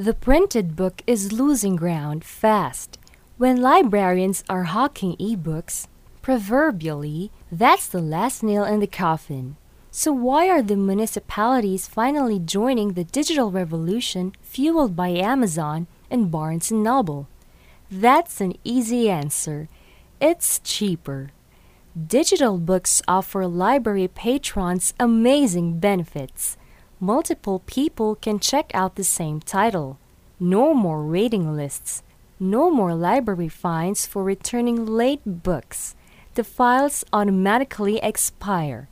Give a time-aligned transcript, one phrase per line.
[0.00, 2.98] The printed book is losing ground fast.
[3.36, 5.88] When librarians are hawking ebooks,
[6.22, 9.56] proverbially, that's the last nail in the coffin.
[9.90, 16.72] So, why are the municipalities finally joining the digital revolution fueled by Amazon and Barnes
[16.72, 17.28] & Noble?
[17.90, 19.68] That's an easy answer.
[20.18, 21.28] It's cheaper.
[21.94, 26.56] Digital books offer library patrons amazing benefits.
[27.02, 29.98] Multiple people can check out the same title.
[30.38, 32.02] No more waiting lists.
[32.38, 35.96] No more library fines for returning late books.
[36.34, 38.90] The files automatically expire.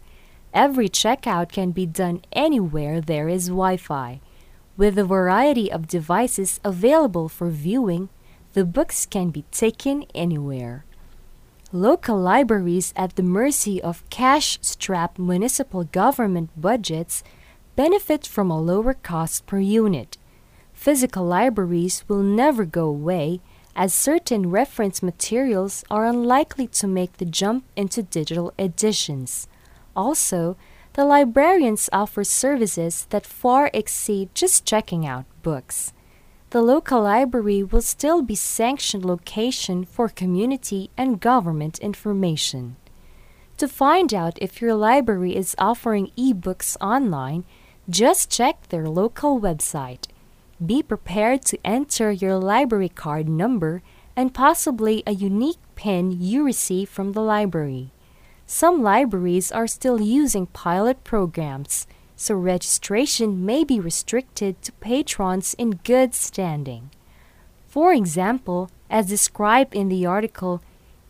[0.55, 4.20] Every checkout can be done anywhere there is Wi Fi.
[4.78, 8.09] With a variety of devices available for viewing,
[8.55, 10.86] the books can be taken anywhere.
[11.72, 17.22] Local libraries at the mercy of cash strapped municipal government budgets
[17.78, 20.19] benefit from a lower cost per unit.
[20.73, 23.41] Physical libraries will never go away
[23.77, 29.47] as certain reference materials are unlikely to make the jump into digital editions.
[29.94, 30.56] Also,
[30.94, 35.92] the librarians offer services that far exceed just checking out books
[36.50, 42.77] the local library will still be sanctioned location for community and government information.
[43.58, 47.44] To find out if your library is offering ebooks online,
[47.91, 50.06] just check their local website.
[50.64, 53.83] Be prepared to enter your library card number
[54.17, 57.91] and possibly a unique PIN you receive from the library.
[58.47, 65.81] Some libraries are still using pilot programs so registration may be restricted to patrons in
[65.84, 66.91] good standing.
[67.69, 70.61] For example, as described in the article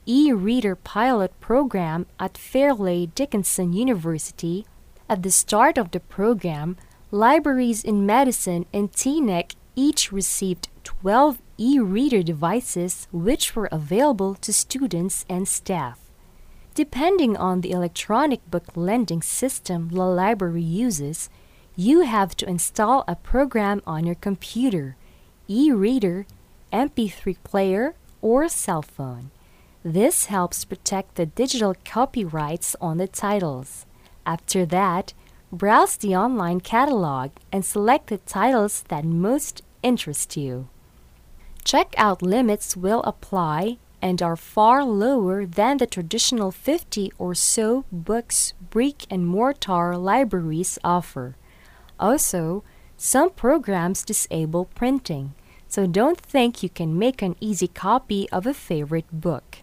[0.04, 4.66] E Reader Pilot Program at Fairleigh Dickinson University,
[5.08, 6.76] at the start of the program,
[7.10, 14.52] libraries in Madison and Teaneck each received 12 e reader devices which were available to
[14.52, 15.98] students and staff.
[16.74, 21.30] Depending on the electronic book lending system the library uses,
[21.74, 24.96] you have to install a program on your computer,
[25.48, 26.26] e reader,
[26.72, 29.30] MP3 player, or cell phone.
[29.82, 33.86] This helps protect the digital copyrights on the titles.
[34.28, 35.14] After that,
[35.50, 40.68] browse the online catalog and select the titles that most interest you.
[41.64, 48.52] Checkout limits will apply and are far lower than the traditional 50 or so books
[48.68, 51.34] brick and mortar libraries offer.
[51.98, 52.62] Also,
[52.98, 55.32] some programs disable printing,
[55.68, 59.58] so don't think you can make an easy copy of a favorite book.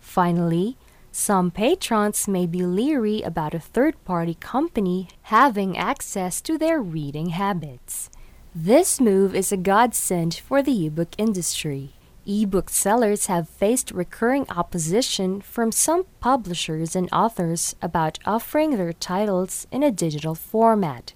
[0.00, 0.76] Finally,
[1.10, 7.30] some patrons may be leery about a third party company having access to their reading
[7.30, 8.10] habits.
[8.54, 11.94] This move is a godsend for the ebook industry
[12.28, 19.66] ebook sellers have faced recurring opposition from some publishers and authors about offering their titles
[19.72, 21.14] in a digital format.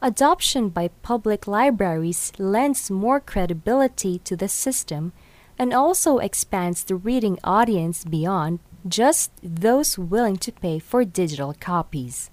[0.00, 5.12] Adoption by public libraries lends more credibility to the system
[5.58, 12.30] and also expands the reading audience beyond just those willing to pay for digital copies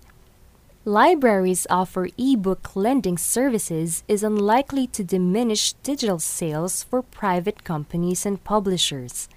[0.87, 8.41] libraries offer e-book lending services is unlikely to diminish digital sales for private companies and
[8.45, 9.27] publishers.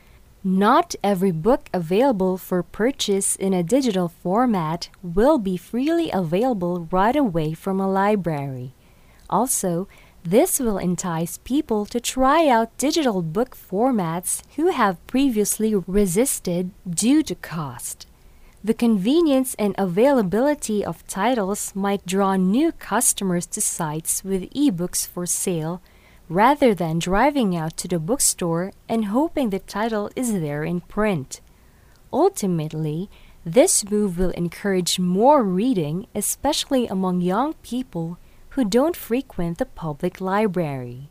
[0.45, 7.17] Not every book available for purchase in a digital format will be freely available right
[7.17, 8.73] away from a library.
[9.29, 9.89] Also,
[10.25, 17.23] this will entice people to try out digital book formats who have previously resisted due
[17.23, 18.07] to cost.
[18.63, 25.25] The convenience and availability of titles might draw new customers to sites with ebooks for
[25.25, 25.81] sale
[26.29, 31.41] rather than driving out to the bookstore and hoping the title is there in print.
[32.13, 33.09] Ultimately,
[33.45, 38.19] this move will encourage more reading, especially among young people
[38.51, 41.11] who don't frequent the public library.